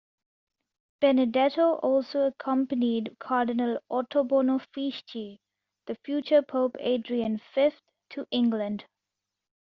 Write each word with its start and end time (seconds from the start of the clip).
Benedetto 0.99 1.75
also 1.75 2.21
accompanied 2.25 3.15
Cardinal 3.19 3.77
Ottobono 3.91 4.59
Fieschi, 4.73 5.37
the 5.85 5.93
future 6.03 6.41
Pope 6.41 6.75
Adrian 6.79 7.39
V, 7.53 7.71
to 8.09 8.25
England. 8.31 8.85